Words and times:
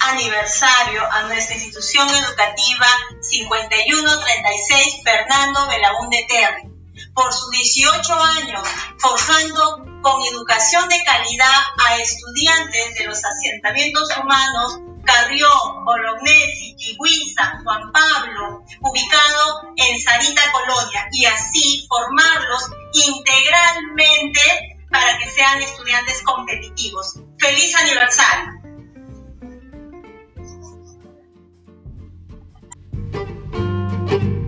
aniversario 0.00 1.02
a 1.10 1.22
nuestra 1.22 1.56
institución 1.56 2.08
educativa 2.08 2.86
5136 3.20 5.02
Fernando 5.04 5.66
Belaúnde 5.68 6.26
Terry 6.28 6.70
por 7.14 7.32
sus 7.32 7.50
18 7.50 8.14
años 8.14 8.62
forjando 8.98 9.84
con 10.02 10.22
educación 10.32 10.88
de 10.88 11.02
calidad 11.04 11.60
a 11.76 11.96
estudiantes 11.96 12.94
de 12.94 13.06
los 13.06 13.20
asentamientos 13.24 14.08
humanos 14.22 14.78
Carrió, 15.04 15.48
Bolognesi, 15.84 16.76
Chihuiza, 16.76 17.60
Juan 17.64 17.90
Pablo, 17.92 18.62
ubicado 18.80 19.62
en 19.76 19.98
Sarita 19.98 20.42
Colonia, 20.52 21.08
y 21.12 21.24
así 21.24 21.86
formarlos 21.88 22.68
integralmente 22.92 24.40
para 24.90 25.16
que 25.16 25.30
sean 25.30 25.62
estudiantes 25.62 26.22
competitivos. 26.22 27.20
¡Feliz 27.38 27.74
aniversario! 27.76 28.57
thank 33.12 34.22
you 34.22 34.44